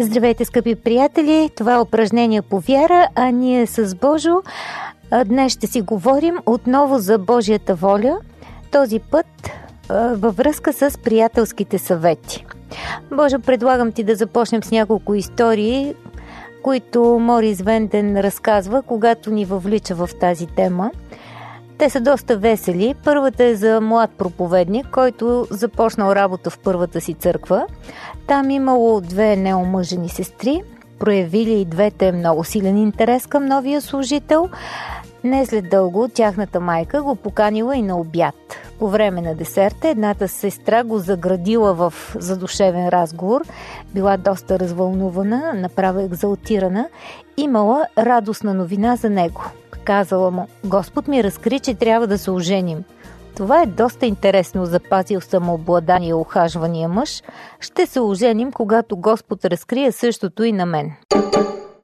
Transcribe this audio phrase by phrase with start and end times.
[0.00, 1.50] Здравейте, скъпи приятели!
[1.56, 4.42] Това е упражнение по вяра, а ние с Божо
[5.26, 8.18] днес ще си говорим отново за Божията воля,
[8.70, 9.26] този път
[10.14, 12.46] във връзка с приятелските съвети.
[13.12, 15.94] Боже, предлагам ти да започнем с няколко истории,
[16.62, 20.90] които Морис Венден разказва, когато ни въвлича в тази тема.
[21.78, 22.94] Те са доста весели.
[23.04, 27.66] Първата е за млад проповедник, който започнал работа в първата си църква.
[28.26, 30.62] Там имало две неомъжени сестри,
[30.98, 34.48] проявили и двете много силен интерес към новия служител.
[35.24, 38.34] Не след дълго тяхната майка го поканила и на обяд.
[38.78, 43.42] По време на десерта едната сестра го заградила в задушевен разговор,
[43.94, 46.88] била доста развълнувана, направо екзалтирана,
[47.36, 49.42] имала радостна новина за него.
[49.88, 52.84] Казала му, Господ ми разкри, че трябва да се оженим.
[53.36, 57.22] Това е доста интересно, запазил самообладание и ухажвания мъж.
[57.60, 60.92] Ще се оженим, когато Господ разкрие същото и на мен.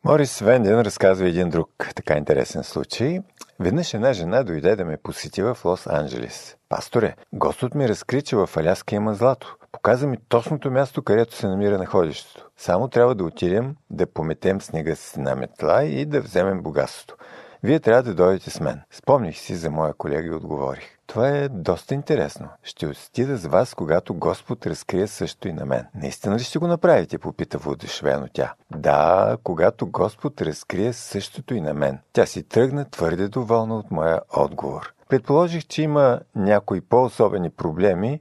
[0.05, 3.19] Морис Венден разказва един друг така интересен случай.
[3.61, 6.55] Веднъж една жена дойде да ме посети в Лос-Анджелес.
[6.69, 9.57] Пасторе, Господ ми разкри, че в Аляска има злато.
[9.73, 12.49] Показа ми точното място, където се намира находището.
[12.57, 17.17] Само трябва да отидем, да пометем снега с една метла и да вземем богатството.
[17.65, 18.81] Вие трябва да дойдете с мен.
[18.91, 20.99] Спомних си за моя колега и отговорих.
[21.07, 22.49] Това е доста интересно.
[22.63, 25.87] Ще отида с вас, когато Господ разкрие също и на мен.
[25.95, 27.19] Наистина ли ще го направите?
[27.19, 28.55] Попита воодушевено тя.
[28.71, 31.99] Да, когато Господ разкрие същото и на мен.
[32.13, 34.95] Тя си тръгна твърде доволна от моя отговор.
[35.09, 38.21] Предположих, че има някои по-особени проблеми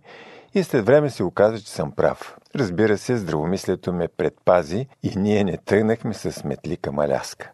[0.53, 2.37] и след време се оказа, че съм прав.
[2.55, 7.51] Разбира се, здравомислието ме предпази и ние не тръгнахме с метли към Аляска.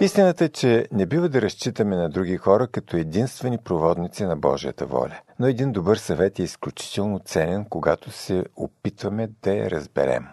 [0.00, 4.86] Истината е, че не бива да разчитаме на други хора като единствени проводници на Божията
[4.86, 5.20] воля.
[5.38, 10.26] Но един добър съвет е изключително ценен, когато се опитваме да я разберем.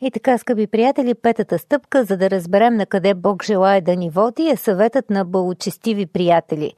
[0.00, 4.10] И така, скъпи приятели, петата стъпка, за да разберем на къде Бог желая да ни
[4.10, 6.74] води, е съветът на благочестиви приятели.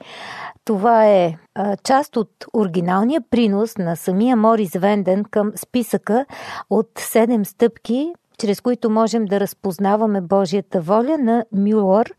[0.64, 6.26] Това е а, част от оригиналния принос на самия Морис Венден към списъка
[6.70, 12.14] от седем стъпки, чрез които можем да разпознаваме Божията воля на Мюлър,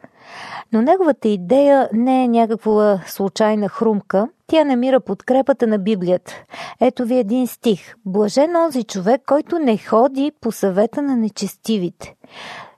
[0.73, 6.43] но неговата идея не е някаква случайна хрумка, тя намира подкрепата на Библията.
[6.81, 7.95] Ето ви един стих.
[8.05, 12.15] Блажен онзи човек, който не ходи по съвета на нечестивите.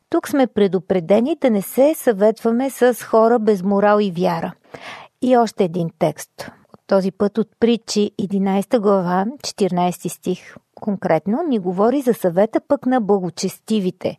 [0.09, 4.53] Тук сме предупредени да не се съветваме с хора без морал и вяра.
[5.21, 6.51] И още един текст.
[6.87, 13.01] Този път от притчи 11 глава, 14 стих конкретно ни говори за съвета пък на
[13.01, 14.17] благочестивите.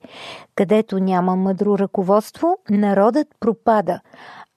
[0.54, 4.00] Където няма мъдро ръководство, народът пропада,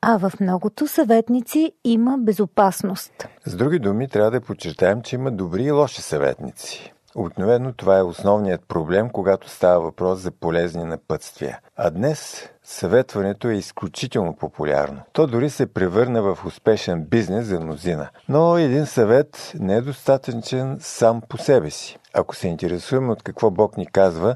[0.02, 3.28] а в многото съветници има безопасност.
[3.46, 6.94] С други думи, трябва да подчертаем, че има добри и лоши съветници.
[7.16, 11.60] Обикновено това е основният проблем, когато става въпрос за полезни напътствия.
[11.76, 15.02] А днес съветването е изключително популярно.
[15.14, 18.10] То дори се превърна в успешен бизнес за мнозина.
[18.30, 21.98] Но един съвет не е достатъчен сам по себе си.
[22.14, 24.36] Ако се интересуваме от какво Бог ни казва,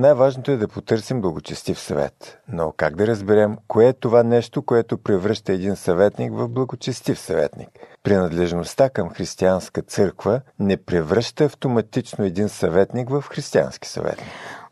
[0.00, 2.38] най-важното е да потърсим благочестив съвет.
[2.48, 7.68] Но как да разберем кое е това нещо, което превръща един съветник в благочестив съветник?
[8.02, 14.28] Принадлежността към християнска църква не превръща автоматично един съветник в християнски съветник.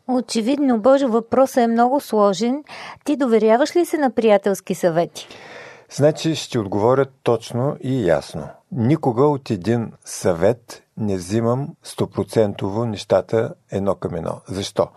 [0.07, 2.63] Очевидно, Боже, въпросът е много сложен.
[3.05, 5.27] Ти доверяваш ли се на приятелски съвети?
[5.91, 8.47] Значи ще отговоря точно и ясно.
[8.71, 14.41] Никога от един съвет не взимам стопроцентово нещата едно към едно.
[14.47, 14.87] Защо?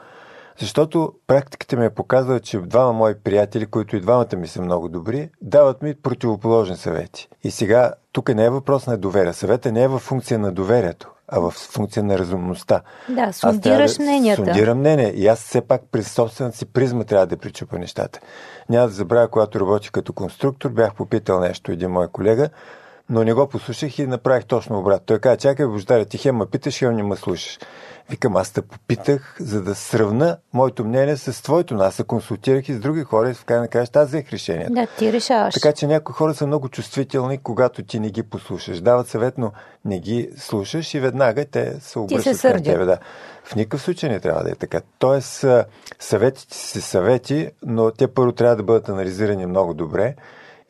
[0.59, 4.89] Защото практиката ми е показала, че двама мои приятели, които и двамата ми са много
[4.89, 7.29] добри, дават ми противоположни съвети.
[7.45, 9.33] И сега тук не е въпрос на доверие.
[9.33, 12.81] Съвета не е в функция на доверието, а в функция на разумността.
[13.09, 14.45] Да, сундираш да мненията.
[14.45, 15.13] Сундирам мнение.
[15.17, 18.21] И аз все пак през собствената си призма трябва да причупа нещата.
[18.69, 22.49] Няма да забравя, когато работих като конструктор, бях попитал нещо един мой колега.
[23.11, 25.07] Но не го послушах и направих точно обратно.
[25.07, 27.59] Той каза, чакай, Бождаре, ти хем ме питаш, хем не ме слушаш.
[28.11, 31.75] Викам, аз те попитах, за да сравна моето мнение с твоето.
[31.75, 34.33] Но аз се консултирах и с други хора и в край на краща аз взех
[34.33, 34.73] решението.
[34.73, 35.55] Да, ти решаваш.
[35.55, 38.81] Така че някои хора са много чувствителни, когато ти не ги послушаш.
[38.81, 39.53] Дават съвет, но
[39.85, 42.85] не ги слушаш и веднага те се обръщат се към тебе.
[42.85, 42.99] Да.
[43.45, 44.81] В никакъв случай не трябва да е така.
[44.99, 45.45] Тоест,
[45.99, 50.15] съветите си съвети, но те първо трябва да бъдат анализирани много добре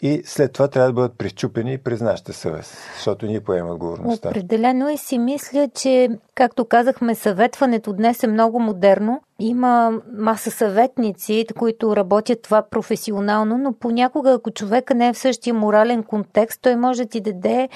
[0.02, 4.28] и след това трябва да бъдат прищупени през нашата съвест, защото ние поемаме отговорността.
[4.28, 9.20] Определено и си мисля, че, както казахме, съветването днес е много модерно.
[9.38, 15.54] Има маса съветници, които работят това професионално, но понякога, ако човека не е в същия
[15.54, 17.68] морален контекст, той може да ти даде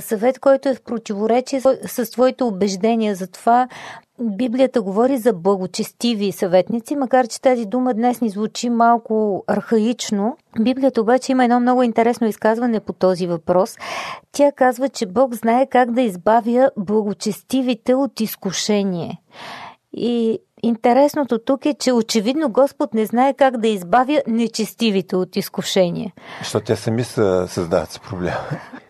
[0.00, 3.14] съвет, който е в противоречие с твоите убеждения.
[3.14, 3.68] Затова
[4.20, 10.36] Библията говори за благочестиви съветници, макар че тази дума днес ни звучи малко архаично.
[10.60, 13.76] Библията обаче има едно много интересно изказване по този въпрос.
[14.32, 19.20] Тя казва, че Бог знае как да избавя благочестивите от изкушение.
[19.92, 26.12] И интересното тук е, че очевидно Господ не знае как да избавя нечестивите от изкушение.
[26.38, 28.36] Защото те сами са, създават си проблема.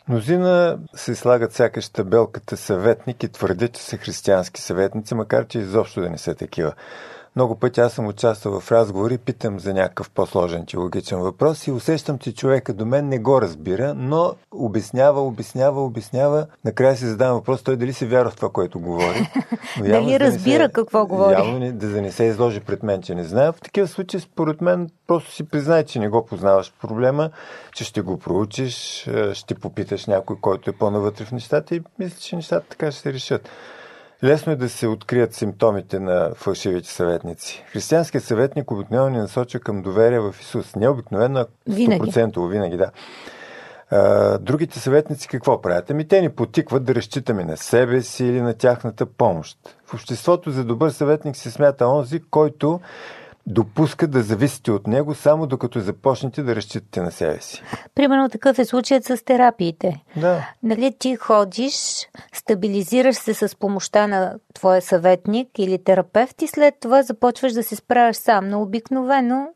[0.08, 6.00] Мнозина се слагат сякаш табелката съветник и твърдят, че са християнски съветници, макар че изобщо
[6.00, 6.72] да не са такива.
[7.36, 12.18] Много пъти аз съм участвал в разговори, питам за някакъв по-сложен теологичен въпрос и усещам,
[12.18, 16.46] че човека до мен не го разбира, но обяснява, обяснява, обяснява.
[16.64, 19.30] Накрая си задавам въпрос, той дали се вярва в това, което говори.
[19.78, 21.32] Но явно, дали разбира да се, какво говори.
[21.32, 23.52] Явно не, да не се изложи пред мен, че не знае.
[23.52, 27.30] В такива случаи, според мен, просто си признай, че не го познаваш проблема,
[27.74, 32.36] че ще го проучиш, ще попиташ някой, който е по-навътре в нещата и мисля, че
[32.36, 33.48] нещата така ще се решат.
[34.24, 37.64] Лесно е да се открият симптомите на фалшивите съветници.
[37.72, 40.76] Християнският съветник обикновено ни насочва към доверие в Исус.
[40.76, 42.90] Не обикновено, а 100% винаги, винаги да.
[43.90, 45.90] А, другите съветници какво правят?
[45.90, 49.58] Ами те ни потикват да разчитаме на себе си или на тяхната помощ.
[49.86, 52.80] В обществото за добър съветник се смята онзи, който
[53.46, 57.62] допуска да зависите от него, само докато започнете да разчитате на себе си.
[57.94, 60.04] Примерно такъв е случаят с терапиите.
[60.16, 60.48] Да.
[60.62, 61.74] Нали ти ходиш,
[62.32, 67.76] стабилизираш се с помощта на твоя съветник или терапевт и след това започваш да се
[67.76, 68.48] справяш сам.
[68.48, 69.46] Но обикновено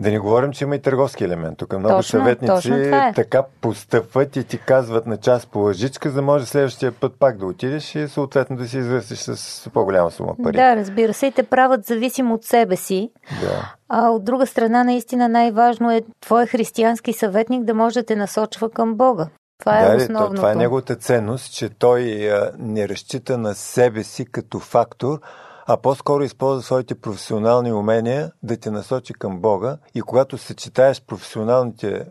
[0.00, 1.58] да не говорим, че има и търговски елемент.
[1.58, 3.12] Тук много точно, съветници точно е.
[3.16, 7.38] така постъпват и ти казват на час по лъжичка, за да може следващия път пак
[7.38, 10.56] да отидеш и съответно да си извършиш с по-голяма сума пари.
[10.56, 13.10] Да, разбира се, и те правят зависим от себе си.
[13.40, 13.74] Да.
[13.88, 18.70] А от друга страна, наистина най-важно е твой християнски съветник да може да те насочва
[18.70, 19.28] към Бога.
[19.58, 20.34] Това е да, основното.
[20.34, 25.20] Това е неговата ценност, че той не разчита на себе си като фактор,
[25.72, 31.88] а по-скоро използва своите професионални умения да те насочи към Бога и когато съчетаеш професионалните
[31.88, 32.04] е,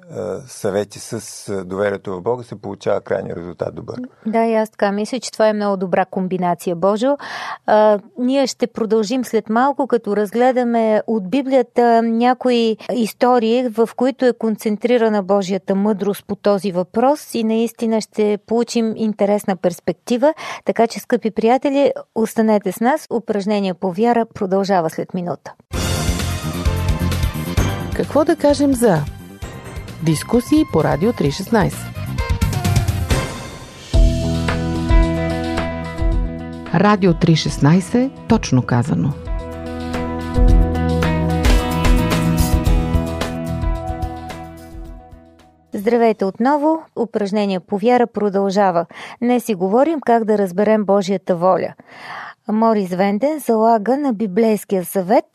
[0.47, 3.95] съвети с е, доверието в Бога, се получава крайния резултат добър.
[4.25, 7.17] Да, и аз така мисля, че това е много добра комбинация, Божо.
[7.65, 14.33] А, ние ще продължим след малко, като разгледаме от Библията някои истории, в които е
[14.33, 20.33] концентрирана Божията мъдрост по този въпрос и наистина ще получим интересна перспектива.
[20.65, 23.07] Така че, скъпи приятели, останете с нас.
[23.11, 25.53] Упражнение упражнение по вяра продължава след минута.
[27.95, 28.97] Какво да кажем за
[30.03, 31.73] дискусии по Радио 316?
[36.73, 39.13] Радио 316, точно казано.
[45.73, 46.83] Здравейте отново!
[46.95, 48.85] Упражнение по вяра продължава.
[49.21, 51.73] Днес си говорим как да разберем Божията воля.
[52.51, 55.25] Морис Венден залага на библейския съвет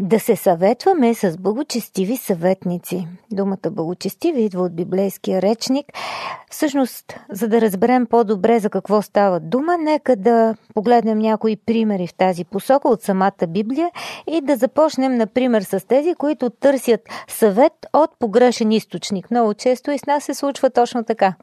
[0.00, 3.08] да се съветваме с благочестиви съветници.
[3.32, 5.86] Думата благочестиви идва от библейския речник.
[6.50, 12.14] Всъщност, за да разберем по-добре за какво става дума, нека да погледнем някои примери в
[12.14, 13.90] тази посока от самата Библия
[14.26, 19.30] и да започнем, например, с тези, които търсят съвет от погрешен източник.
[19.30, 21.34] Много често и с нас се случва точно така.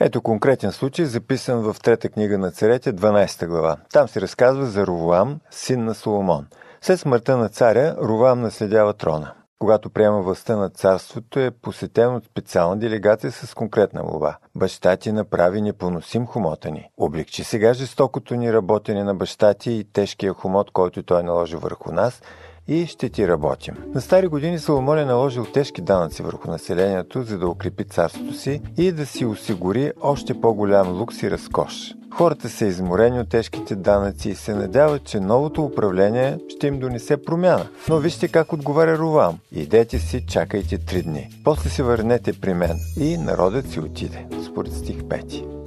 [0.00, 3.76] Ето конкретен случай, записан в трета книга на царете, 12 глава.
[3.92, 6.46] Там се разказва за Ровоам, син на Соломон.
[6.80, 9.32] След смъртта на царя, Ровоам наследява трона.
[9.58, 14.36] Когато приема властта на царството, е посетен от специална делегация с конкретна молба.
[14.54, 16.90] Баща ти направи непоносим хомота ни.
[16.96, 21.92] Облегчи сега жестокото ни работене на баща ти и тежкия хомот, който той наложи върху
[21.92, 22.22] нас
[22.68, 23.74] и ще ти работим.
[23.94, 28.62] На стари години Соломон е наложил тежки данъци върху населението, за да укрепи царството си
[28.76, 31.94] и да си осигури още по-голям лукс и разкош.
[32.16, 37.16] Хората са изморени от тежките данъци и се надяват, че новото управление ще им донесе
[37.16, 37.66] промяна.
[37.88, 39.38] Но вижте как отговаря Ровам.
[39.52, 41.28] Идете си, чакайте три дни.
[41.44, 42.76] После се върнете при мен.
[43.00, 44.26] И народът си отиде.
[44.50, 45.65] Според стих 5.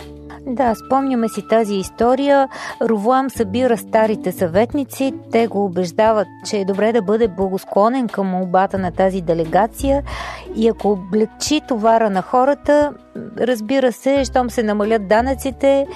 [0.49, 2.47] Да, спомняме си тази история.
[2.81, 5.13] Ровлам събира старите съветници.
[5.31, 10.03] Те го убеждават, че е добре да бъде благосклонен към молбата на тази делегация
[10.55, 12.93] и ако облегчи товара на хората,
[13.37, 15.87] разбира се, щом се намалят данъците,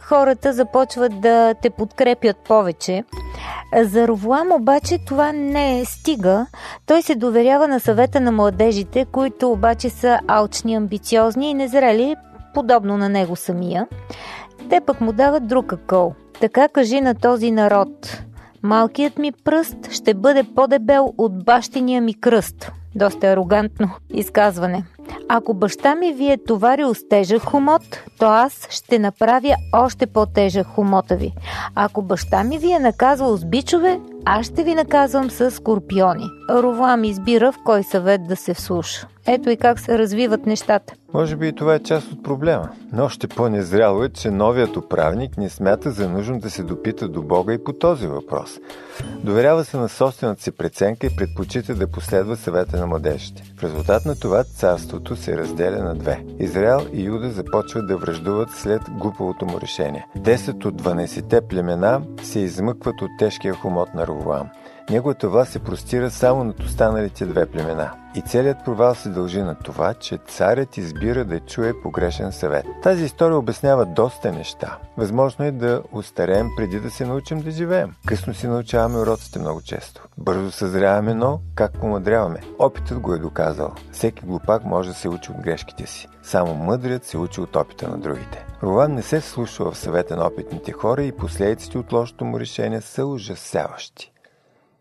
[0.00, 3.04] хората започват да те подкрепят повече.
[3.82, 6.46] За Ровлам обаче това не е стига.
[6.86, 12.16] Той се доверява на съвета на младежите, които обаче са алчни, амбициозни и незрели,
[12.56, 13.86] подобно на него самия.
[14.70, 16.14] Те пък му дават друг акъл.
[16.40, 18.22] Така кажи на този народ.
[18.62, 22.72] Малкият ми пръст ще бъде по-дебел от бащиния ми кръст.
[22.94, 24.84] Доста арогантно изказване.
[25.28, 27.82] Ако баща ми ви е товарил с тежък хомот,
[28.18, 31.32] то аз ще направя още по-тежък хомота ви.
[31.74, 36.24] Ако баща ми ви е наказвал с бичове, аз ще ви наказвам с скорпиони.
[36.50, 39.08] Ровлам избира в кой съвет да се вслуша.
[39.28, 40.94] Ето и как се развиват нещата.
[41.14, 42.68] Може би и това е част от проблема.
[42.92, 47.22] Но още по-незряло е, че новият управник не смята за нужно да се допита до
[47.22, 48.58] Бога и по този въпрос.
[49.24, 53.42] Доверява се на собствената си преценка и предпочита да последва съвета на младежите.
[53.58, 56.24] В резултат на това царството се разделя на две.
[56.38, 60.06] Израел и Юда започват да връждуват след глупавото му решение.
[60.16, 64.48] Десет от 12-те племена се измъкват от тежкия хомот на Ровоам.
[64.90, 67.90] Неговата власт се простира само над останалите две племена.
[68.14, 72.64] И целият провал се дължи на това, че царят избира да чуе погрешен съвет.
[72.82, 74.78] Тази история обяснява доста неща.
[74.96, 77.94] Възможно е да устареем преди да се научим да живеем.
[78.06, 80.08] Късно си научаваме уроците много често.
[80.18, 82.40] Бързо съзряваме, но как помадряваме?
[82.58, 83.74] Опитът го е доказал.
[83.92, 86.08] Всеки глупак може да се учи от грешките си.
[86.22, 88.46] Само мъдрият се учи от опита на другите.
[88.62, 92.80] Рован не се слушва в съвета на опитните хора и последиците от лошото му решение
[92.80, 94.12] са ужасяващи.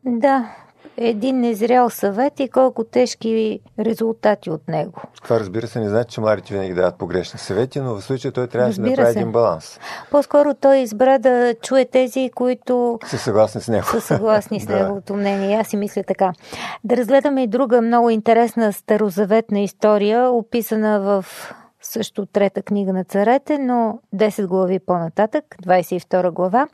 [0.06, 0.56] Да,
[0.98, 5.02] един незрял съвет и колко тежки резултати от него.
[5.24, 8.48] Това разбира се не значи, че младите винаги дават погрешни съвети, но в случая той
[8.48, 9.20] трябва да направи се.
[9.20, 9.80] един баланс.
[10.12, 13.86] По-скоро той избра да чуе тези, които са съгласни с него.
[13.86, 15.58] Са съгласни с неговото мнение.
[15.58, 16.34] Аз си мисля така.
[16.84, 21.26] Да разгледаме и друга много интересна старозаветна история, описана в
[21.82, 26.68] също трета книга на царете, но 10 глави по-нататък, 22 глава.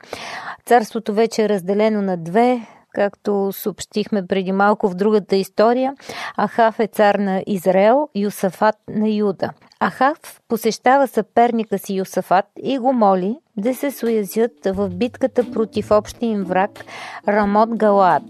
[0.66, 5.94] Царството вече е разделено на две както съобщихме преди малко в другата история,
[6.36, 9.50] Ахав е цар на Израел, Юсафат на Юда.
[9.82, 16.30] Ахав посещава съперника си Юсафат и го моли да се суязят в битката против общия
[16.30, 16.70] им враг
[17.28, 18.22] Рамот Галаат.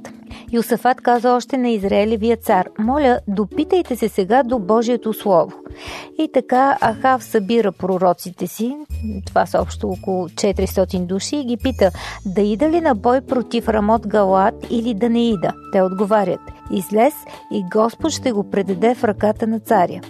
[0.52, 5.52] Юсафат каза още на Израелевия цар, моля, допитайте се сега до Божието Слово.
[6.18, 8.76] И така Ахав събира пророците си,
[9.26, 11.90] това са общо около 400 души, и ги пита,
[12.26, 15.52] да ида ли на бой против Рамот Галаат или да не ида.
[15.73, 16.40] Те отговарят,
[16.73, 17.14] излез
[17.52, 20.00] и Господ ще го предаде в ръката на царя.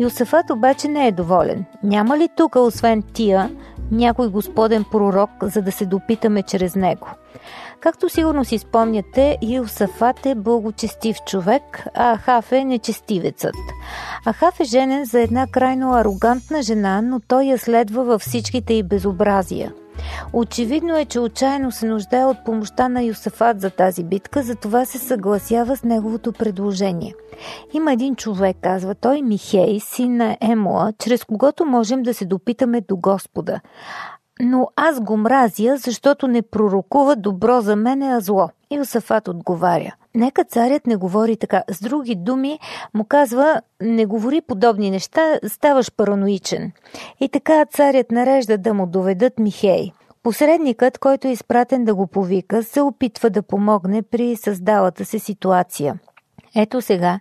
[0.00, 1.64] Йосафат обаче не е доволен.
[1.82, 3.50] Няма ли тук, освен тия,
[3.90, 7.08] някой господен пророк, за да се допитаме чрез него?
[7.80, 13.54] Както сигурно си спомняте, Йосафат е благочестив човек, а Ахав е нечестивецът.
[14.26, 18.82] Ахав е женен за една крайно арогантна жена, но той я следва във всичките й
[18.82, 19.72] безобразия–
[20.32, 24.98] Очевидно е, че отчаяно се нуждае от помощта на Юсафат за тази битка, затова се
[24.98, 27.14] съгласява с неговото предложение.
[27.72, 32.80] Има един човек, казва той, Михей, син на Емоа, чрез когото можем да се допитаме
[32.80, 33.60] до Господа.
[34.40, 38.48] Но аз го мразя, защото не пророкува добро за мен, а зло.
[38.70, 39.94] Иосафат отговаря.
[40.16, 41.62] Нека царят не говори така.
[41.70, 42.58] С други думи,
[42.94, 46.72] му казва, не говори подобни неща, ставаш параноичен.
[47.20, 49.92] И така царят нарежда да му доведат Михей.
[50.22, 55.98] Посредникът, който е изпратен да го повика, се опитва да помогне при създалата се ситуация.
[56.56, 57.20] Ето сега,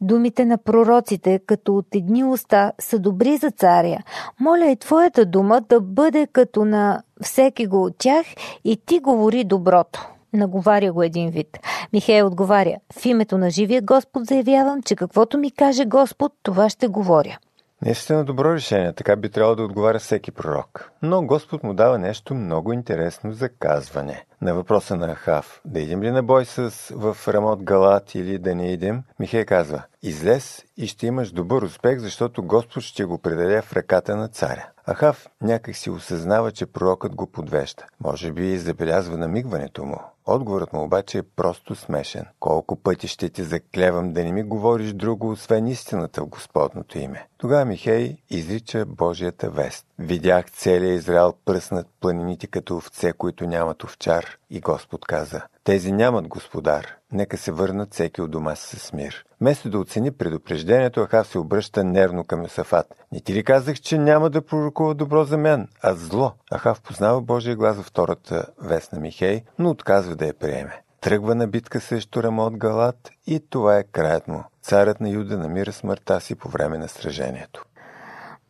[0.00, 3.98] думите на пророците, като от едни уста, са добри за царя.
[4.40, 8.26] Моля и твоята дума да бъде като на всеки го от тях
[8.64, 10.13] и ти говори доброто.
[10.34, 11.58] Наговаря го един вид.
[11.92, 16.88] Михей отговаря, в името на живия Господ заявявам, че каквото ми каже Господ, това ще
[16.88, 17.38] говоря.
[17.84, 20.90] Наистина добро решение, така би трябвало да отговаря всеки пророк.
[21.02, 24.24] Но Господ му дава нещо много интересно за казване.
[24.42, 28.54] На въпроса на Ахав, да идем ли на бой с в Рамот Галат или да
[28.54, 33.62] не идем, Михей казва, излез и ще имаш добър успех, защото Господ ще го предаде
[33.62, 34.68] в ръката на царя.
[34.86, 37.84] Ахав някак си осъзнава, че пророкът го подвежда.
[38.04, 40.00] Може би забелязва намигването му.
[40.26, 42.24] Отговорът му обаче е просто смешен.
[42.40, 47.26] Колко пъти ще ти заклевам да не ми говориш друго, освен истината в Господното име.
[47.38, 49.86] Тогава Михей изрича Божията вест.
[49.98, 54.26] Видях целия Израел пръснат планините като овце, които нямат овчар.
[54.50, 56.86] И Господ каза, тези нямат господар.
[57.12, 59.24] Нека се върнат всеки от дома си с мир.
[59.40, 62.86] Вместо да оцени предупреждението, Ахав се обръща нервно към Йосафат.
[63.12, 66.32] Не ти ли казах, че няма да пророкува добро за мен, а зло?
[66.54, 70.82] Ахав познава Божия глас във втората вест на Михей, но отказва да я приеме.
[71.00, 74.44] Тръгва на битка срещу Рамот Галат и това е краят му.
[74.62, 77.64] Царят на Юда намира смъртта си по време на сражението.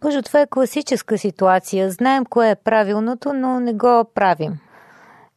[0.04, 1.90] Боже, това е класическа ситуация.
[1.90, 4.58] Знаем кое е правилното, но не го правим.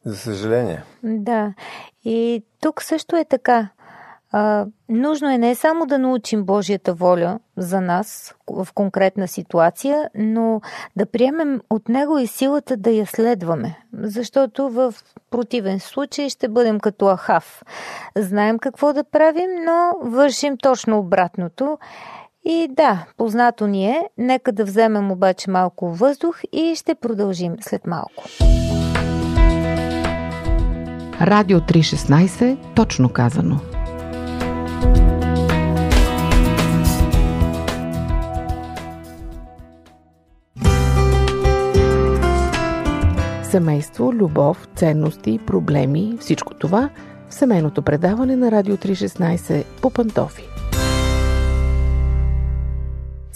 [0.04, 0.82] За съжаление.
[1.02, 1.54] Да.
[2.04, 3.68] И тук също е така.
[4.32, 10.60] А, нужно е не само да научим Божията воля за нас в конкретна ситуация, но
[10.96, 13.78] да приемем от Него и силата да я следваме.
[13.92, 14.94] Защото в
[15.30, 17.62] противен случай ще бъдем като Ахав.
[18.16, 21.78] Знаем какво да правим, но вършим точно обратното.
[22.50, 27.86] И да, познато ни е, нека да вземем обаче малко въздух и ще продължим след
[27.86, 28.24] малко.
[31.20, 33.60] Радио 316, точно казано.
[43.42, 46.90] Семейство, любов, ценности, проблеми, всичко това
[47.28, 50.48] в семейното предаване на Радио 316 по Пантофи.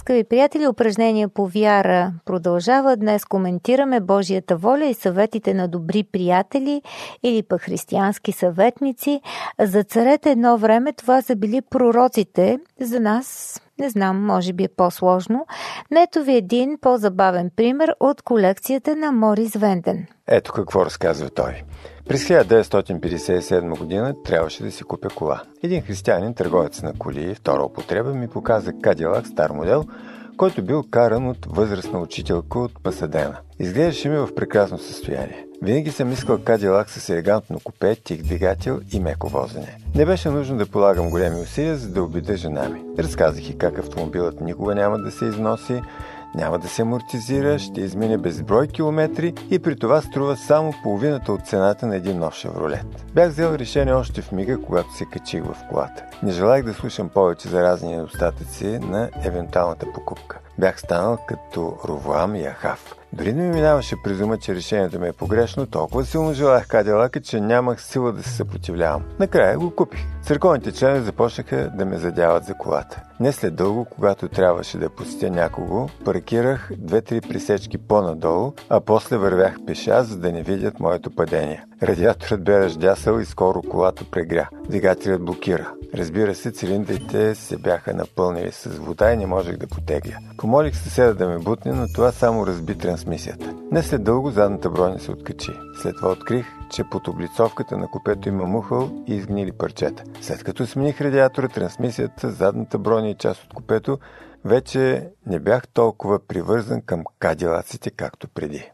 [0.03, 2.97] Скъпи приятели, упражнения по вяра продължава.
[2.97, 6.83] Днес коментираме Божията воля и съветите на добри приятели
[7.23, 9.21] или пък християнски съветници.
[9.61, 12.59] За царете едно време това са били пророците.
[12.81, 15.47] За нас не знам, може би е по-сложно.
[15.91, 20.07] Нето ви един по-забавен пример от колекцията на Морис Венден.
[20.27, 21.63] Ето какво разказва той.
[22.09, 25.43] През 1957 година трябваше да си купя кола.
[25.63, 29.85] Един християнин, търговец на коли, втора употреба, ми показа Кадилак стар модел,
[30.37, 33.37] който бил каран от възрастна учителка от Пасадена.
[33.59, 35.47] Изглеждаше ми в прекрасно състояние.
[35.63, 39.79] Винаги съм искал Кадилак с елегантно купе, тих двигател и меко возене.
[39.95, 42.83] Не беше нужно да полагам големи усилия, за да убеда жена ми.
[42.99, 45.83] Разказах и как автомобилът никога няма да се износи,
[46.35, 51.47] няма да се амортизира, ще измине безброй километри и при това струва само половината от
[51.47, 53.05] цената на един нов шевролет.
[53.15, 56.05] Бях взел решение още в мига, когато се качих в колата.
[56.23, 60.39] Не желах да слушам повече за разни недостатъци на евентуалната покупка.
[60.59, 63.02] Бях станал като Ровоам и Ахав.
[63.13, 67.21] Дори не ми минаваше през ума, че решението ми е погрешно, толкова силно желах Кадилака,
[67.21, 69.03] че нямах сила да се съпротивлявам.
[69.19, 70.01] Накрая го купих.
[70.23, 73.03] Църковните членове започнаха да ме задяват за колата.
[73.21, 79.57] Не след дълго, когато трябваше да посетя някого, паркирах две-три пресечки по-надолу, а после вървях
[79.67, 81.65] пеша, за да не видят моето падение.
[81.83, 84.49] Радиаторът бе ръждясал и скоро колата прегря.
[84.69, 85.73] Двигателят блокира.
[85.95, 90.17] Разбира се, цилиндрите се бяха напълнили с вода и не можех да потегля.
[90.39, 93.55] Помолих съседа да ме бутне, но това само разби трансмисията.
[93.71, 95.51] Не след дълго задната броня се откачи.
[95.83, 100.03] След това открих, че под облицовката на купето има мухъл и изгнили парчета.
[100.21, 103.99] След като смених радиатора, трансмисията, задната броня и част от купето,
[104.45, 108.71] вече не бях толкова привързан към кадилаците, както преди.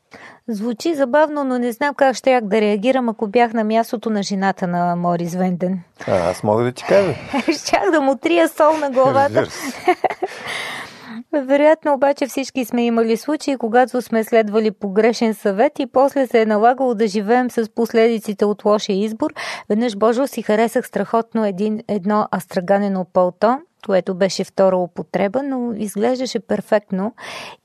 [0.49, 4.67] Звучи забавно, но не знам как ще да реагирам, ако бях на мястото на жената
[4.67, 5.81] на Морис Венден.
[6.07, 7.15] А, аз мога да ти кажа.
[7.63, 9.47] Щях да му трия сол на главата.
[11.33, 16.47] Вероятно обаче всички сме имали случаи, когато сме следвали погрешен съвет и после се е
[16.47, 19.35] налагало да живеем с последиците от лошия избор.
[19.69, 26.41] Веднъж Божо си харесах страхотно един, едно астраганено пълто, което беше втора употреба, но изглеждаше
[26.41, 27.15] перфектно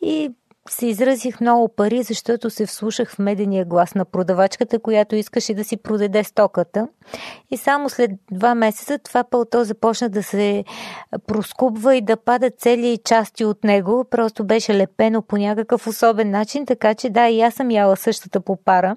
[0.02, 0.32] и
[0.70, 5.64] се изразих много пари, защото се вслушах в медения глас на продавачката, която искаше да
[5.64, 6.88] си продаде стоката.
[7.52, 10.64] И само след два месеца това пълто започна да се
[11.28, 14.06] проскубва и да падат цели части от него.
[14.12, 18.40] Просто беше лепено по някакъв особен начин, така че да, и аз съм яла същата
[18.40, 18.96] попара.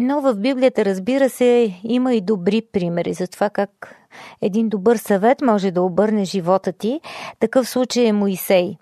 [0.00, 3.96] Но в Библията, разбира се, има и добри примери за това как
[4.42, 7.00] един добър съвет може да обърне живота ти.
[7.40, 8.76] Такъв случай е Моисей.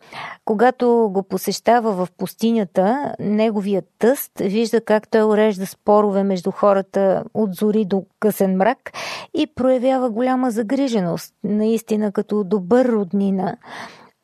[0.44, 7.54] Когато го посещава в пустинята, неговият тъст вижда как той урежда спорове между хората от
[7.54, 8.92] зори до късен мрак
[9.34, 13.56] и проявява голяма загриженост, наистина като добър роднина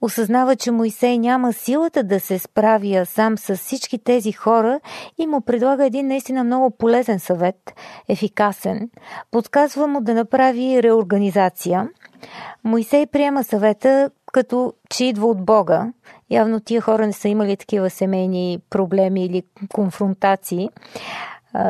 [0.02, 4.80] осъзнава, че Моисей няма силата да се справя сам с всички тези хора
[5.18, 7.74] и му предлага един наистина много полезен съвет,
[8.08, 8.90] ефикасен.
[9.30, 11.88] Подсказва му да направи реорганизация.
[12.64, 15.92] Моисей приема съвета като че идва от Бога.
[16.30, 19.42] Явно тия хора не са имали такива семейни проблеми или
[19.74, 20.68] конфронтации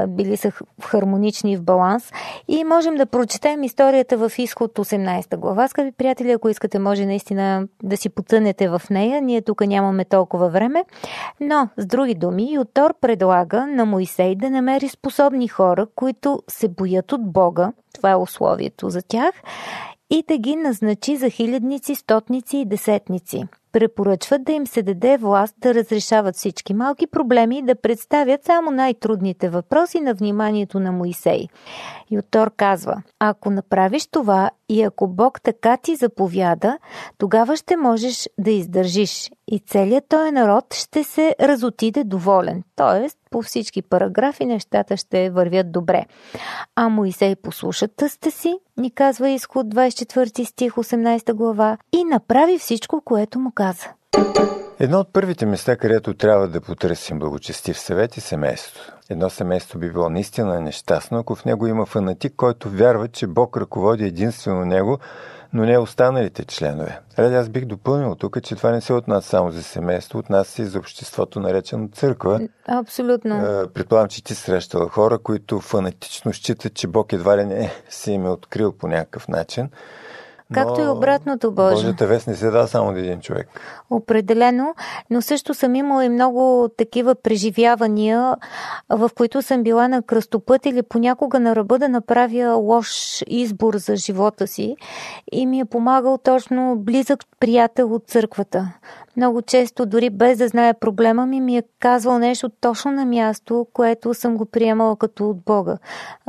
[0.09, 2.13] били са хармонични в баланс.
[2.49, 5.69] И можем да прочетем историята в изход 18 глава.
[5.69, 9.23] Скъпи приятели, ако искате, може наистина да си потънете в нея.
[9.23, 10.85] Ние тук нямаме толкова време.
[11.41, 17.13] Но, с други думи, Ютор предлага на Моисей да намери способни хора, които се боят
[17.13, 17.73] от Бога.
[17.95, 19.35] Това е условието за тях
[20.11, 25.55] и да ги назначи за хилядници, стотници и десетници– препоръчват да им се даде власт
[25.59, 31.49] да разрешават всички малки проблеми и да представят само най-трудните въпроси на вниманието на Моисей.
[32.11, 36.79] Ютор казва, ако направиш това и ако Бог така ти заповяда,
[37.19, 42.63] тогава ще можеш да издържиш и целият този народ ще се разотиде доволен.
[42.77, 46.05] Тоест, по всички параграфи нещата ще вървят добре.
[46.77, 53.01] А Моисей послуша тъста си, ни казва изход 24 стих 18 глава, и направи всичко,
[53.05, 53.89] което му каза.
[54.81, 58.93] Едно от първите места, където трябва да потърсим благочестив съвет е семейството.
[59.11, 63.57] Едно семейство би било наистина нещастно, ако в него има фанатик, който вярва, че Бог
[63.57, 64.99] ръководи единствено него,
[65.53, 67.01] но не останалите членове.
[67.19, 70.65] Ради аз бих допълнил тук, че това не се отнася само за семейство, отнася и
[70.65, 72.41] за обществото, наречено църква.
[72.69, 73.67] Абсолютно.
[73.75, 78.27] Предполагам, че ти срещала хора, които фанатично считат, че Бог едва ли не си им
[78.27, 79.71] е открил по някакъв начин.
[80.53, 81.75] Както и обратното, Боже.
[81.75, 83.49] Божията вест не се дава само до един човек.
[83.91, 84.75] Определено,
[85.11, 88.37] но също съм имала и много такива преживявания,
[88.91, 93.97] в които съм била на кръстопът или понякога на ръба да направя лош избор за
[93.97, 94.77] живота си
[95.33, 98.73] и ми е помагал точно близък приятел от църквата.
[99.17, 103.67] Много често, дори без да знае проблема ми, ми е казвал нещо точно на място,
[103.73, 105.79] което съм го приемала като от Бога.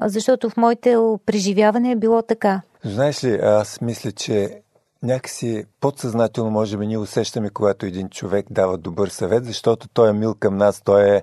[0.01, 2.61] Защото в моите преживяване е било така.
[2.85, 4.61] Знаеш ли, аз мисля, че
[5.03, 10.13] някакси подсъзнателно, може би, ние усещаме, когато един човек дава добър съвет, защото той е
[10.13, 11.21] мил към нас, той е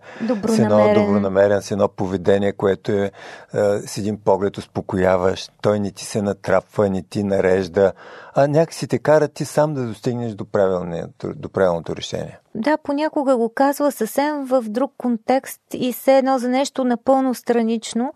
[0.49, 3.11] с едно добронамерен, с едно поведение, което е, е
[3.87, 7.93] с един поглед успокояващ, той не ти се натрапва, не ти нарежда,
[8.35, 10.47] а някакси те кара ти сам да достигнеш до,
[11.25, 12.39] до правилното решение.
[12.55, 18.13] Да, понякога го казва съвсем в друг контекст и все едно за нещо напълно странично,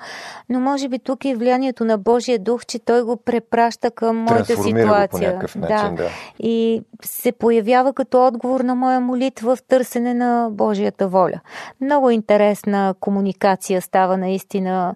[0.48, 4.62] но може би тук е влиянието на Божия дух, че той го препраща към моята
[4.62, 5.32] ситуация.
[5.32, 6.02] Го по начин, да.
[6.02, 6.08] да.
[6.38, 11.40] И се появява като отговор на моя молитва в търсене на Божията воля.
[11.80, 14.94] Много интересна комуникация става наистина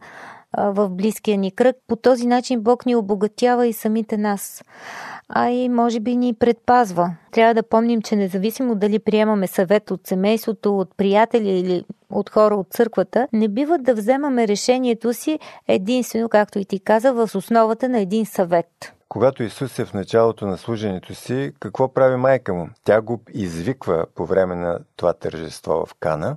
[0.57, 1.77] в близкия ни кръг.
[1.87, 4.63] По този начин Бог ни обогатява и самите нас
[5.29, 7.11] а и може би ни предпазва.
[7.33, 12.55] Трябва да помним, че независимо дали приемаме съвет от семейството, от приятели или от хора
[12.55, 15.39] от църквата, не бива да вземаме решението си
[15.69, 18.93] единствено, както и ти каза, в основата на един съвет.
[19.09, 22.69] Когато Исус е в началото на служенето си, какво прави майка му?
[22.85, 26.37] Тя го извиква по време на това тържество в Кана,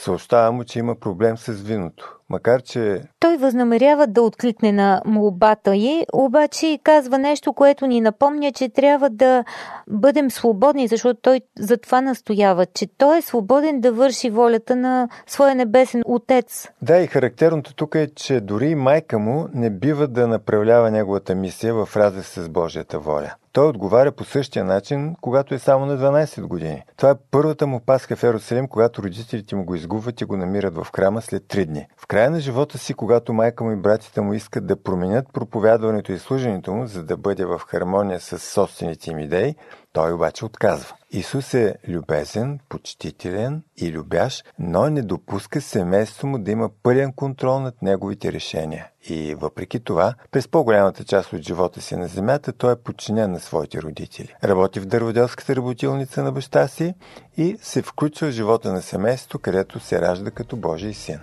[0.00, 2.16] съобщава му, че има проблем с виното.
[2.28, 3.02] Макар, че...
[3.20, 9.10] Той възнамерява да откликне на молбата й, обаче казва нещо, което ни напомня, че трябва
[9.10, 9.44] да
[9.88, 15.08] бъдем свободни, защото той за това настоява, че той е свободен да върши волята на
[15.26, 16.68] своя небесен отец.
[16.82, 21.74] Да, и характерното тук е, че дори майка му не бива да направлява неговата мисия
[21.74, 23.34] в разрез с Божията воля.
[23.52, 26.82] Той отговаря по същия начин, когато е само на 12 години.
[26.96, 30.76] Това е първата му паска в Ерусалим, когато родителите му го изгубват и го намират
[30.76, 31.86] в храма след 3 дни.
[31.96, 36.12] В края на живота си, когато майка му и братите му искат да променят проповядването
[36.12, 39.54] и служенето му, за да бъде в хармония с собствените им идеи,
[39.92, 40.94] той обаче отказва.
[41.10, 47.60] Исус е любезен, почтителен и любящ, но не допуска семейството му да има пълен контрол
[47.60, 48.88] над неговите решения.
[49.08, 53.40] И въпреки това, през по-голямата част от живота си на земята, той е подчинен на
[53.40, 54.34] своите родители.
[54.44, 56.94] Работи в дърводелската работилница на баща си
[57.36, 61.18] и се включва в живота на семейството, където се ражда като Божий син.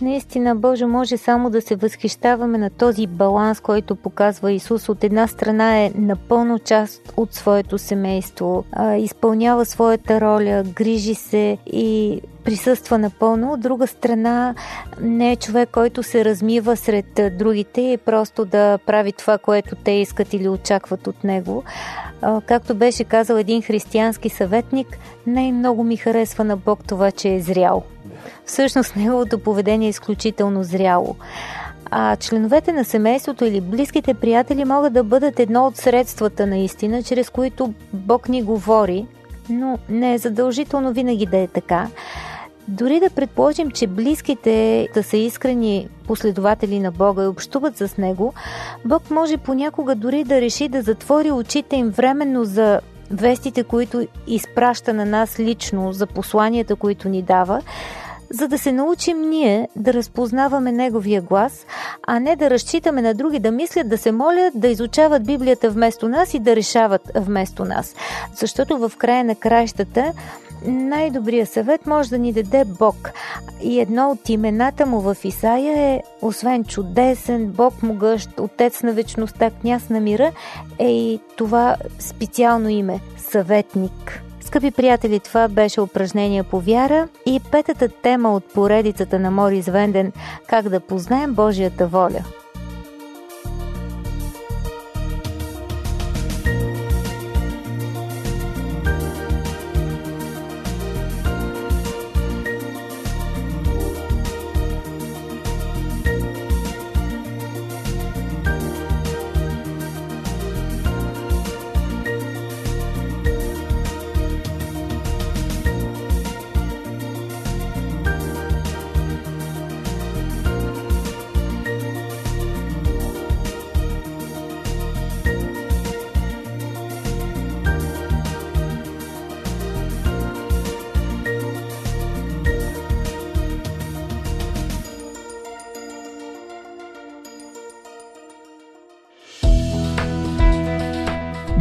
[0.00, 4.88] Наистина, Боже, може само да се възхищаваме на този баланс, който показва Исус.
[4.88, 8.64] От една страна е напълно част от своето семейство,
[8.98, 13.52] изпълнява своята роля, грижи се и присъства напълно.
[13.52, 14.54] От друга страна
[15.00, 19.90] не е човек, който се размива сред другите и просто да прави това, което те
[19.90, 21.64] искат или очакват от него.
[22.46, 27.82] Както беше казал един християнски съветник, най-много ми харесва на Бог това, че е зрял.
[28.46, 31.16] Всъщност неговото поведение е изключително зряло.
[31.90, 37.30] А членовете на семейството или близките приятели могат да бъдат едно от средствата наистина, чрез
[37.30, 39.06] които Бог ни говори,
[39.48, 41.88] но не е задължително винаги да е така.
[42.68, 48.34] Дори да предположим, че близките да са искрени последователи на Бога и общуват с Него,
[48.84, 54.94] Бог може понякога дори да реши да затвори очите им временно за вестите, които изпраща
[54.94, 57.62] на нас лично, за посланията, които ни дава,
[58.30, 61.66] за да се научим ние да разпознаваме Неговия глас,
[62.06, 66.08] а не да разчитаме на други да мислят, да се молят, да изучават Библията вместо
[66.08, 67.94] нас и да решават вместо нас.
[68.34, 70.12] Защото в края на краищата
[70.66, 73.12] най-добрият съвет може да ни даде Бог.
[73.62, 79.50] И едно от имената му в Исаия е, освен чудесен, Бог могъщ, Отец на вечността,
[79.50, 80.32] княз на мира,
[80.78, 84.22] е и това специално име– съветник.
[84.40, 90.12] Скъпи приятели, това беше упражнение по вяра и петата тема от поредицата на Морис Венден–
[90.46, 92.24] как да познаем Божията воля–